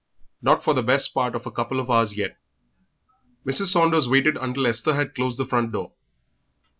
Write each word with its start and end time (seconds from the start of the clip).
"Not 0.41 0.63
for 0.63 0.73
the 0.73 0.81
best 0.81 1.13
part 1.13 1.35
of 1.35 1.45
a 1.45 1.51
couple 1.51 1.79
of 1.79 1.91
hours 1.91 2.17
yet." 2.17 2.35
Mrs. 3.45 3.67
Saunders 3.67 4.09
waited 4.09 4.35
until 4.35 4.65
Esther 4.65 4.95
had 4.95 5.13
closed 5.13 5.37
the 5.37 5.45
front 5.45 5.73
door. 5.73 5.91